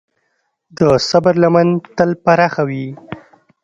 [0.77, 0.79] د
[1.09, 2.87] صبر لمن تل پراخه وي.